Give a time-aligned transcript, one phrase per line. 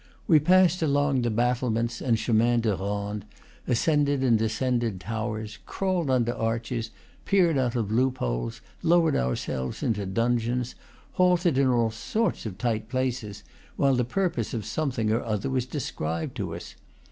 [0.25, 3.23] We passed along the battlements and chemins de ronde,
[3.67, 6.89] ascended and de scended towers, crawled under arches,
[7.25, 10.73] peered out of loop holes, lowered ourselves into dungeons,
[11.11, 13.43] halted in all sorts of tight places,
[13.75, 16.73] while the purpose of some thing or other was described to us.